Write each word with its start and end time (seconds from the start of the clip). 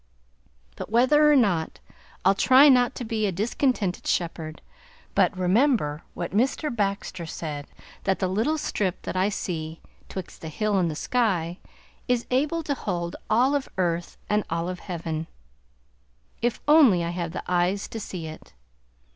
But 0.77 0.89
whether 0.89 1.31
or 1.31 1.35
not, 1.35 1.79
I'll 2.25 2.33
try 2.33 2.69
not 2.69 2.95
to 2.95 3.05
be 3.05 3.27
a 3.27 3.31
discontented 3.31 4.07
shepherd, 4.07 4.63
but 5.13 5.37
remember 5.37 6.01
what 6.15 6.31
Mr. 6.31 6.75
Baxter 6.75 7.27
said, 7.27 7.67
that 8.05 8.17
the 8.17 8.27
little 8.27 8.57
strip 8.57 9.03
that 9.03 9.15
I 9.15 9.29
see 9.29 9.79
"twixt 10.09 10.41
the 10.41 10.49
hill 10.49 10.79
and 10.79 10.89
the 10.89 10.95
sky" 10.95 11.59
is 12.07 12.25
able 12.31 12.63
to 12.63 12.73
hold 12.73 13.15
all 13.29 13.53
of 13.53 13.69
earth 13.77 14.17
and 14.27 14.43
all 14.49 14.69
of 14.69 14.79
heaven, 14.79 15.27
if 16.41 16.59
only 16.67 17.03
I 17.03 17.11
have 17.11 17.31
the 17.31 17.43
eyes 17.47 17.87
to 17.89 17.99
see 17.99 18.25
it. 18.25 18.53